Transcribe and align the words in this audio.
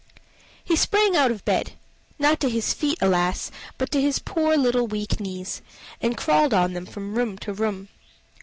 He 0.63 0.75
sprang 0.75 1.15
out 1.15 1.29
of 1.29 1.45
bed, 1.45 1.73
not 2.17 2.39
to 2.39 2.49
his 2.49 2.73
feet, 2.73 2.97
alas! 3.03 3.51
but 3.77 3.91
to 3.91 4.01
his 4.01 4.17
poor 4.17 4.57
little 4.57 4.87
weak 4.87 5.19
knees, 5.19 5.61
and 6.01 6.17
crawled 6.17 6.55
on 6.55 6.73
them 6.73 6.87
from 6.87 7.13
room 7.13 7.37
to 7.37 7.53
room. 7.53 7.87